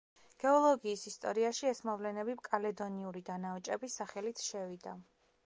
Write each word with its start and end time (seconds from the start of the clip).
გეოლოგიის 0.43 1.03
ისტორიაში 1.11 1.69
ეს 1.73 1.81
მოვლენები 1.89 2.35
კალედონიური 2.49 3.23
დანაოჭების 3.29 4.01
სახელით 4.03 4.45
შევიდა. 4.49 4.99